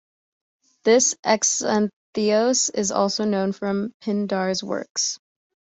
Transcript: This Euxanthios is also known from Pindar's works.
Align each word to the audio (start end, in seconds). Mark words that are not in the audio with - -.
This 0.83 1.13
Euxanthios 1.23 2.71
is 2.73 2.91
also 2.91 3.23
known 3.23 3.51
from 3.51 3.93
Pindar's 4.01 4.63
works. 4.63 5.19